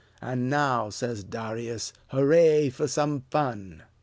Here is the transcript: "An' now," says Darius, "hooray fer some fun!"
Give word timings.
"An' 0.19 0.49
now," 0.49 0.89
says 0.89 1.23
Darius, 1.23 1.93
"hooray 2.07 2.71
fer 2.71 2.87
some 2.87 3.21
fun!" 3.29 3.83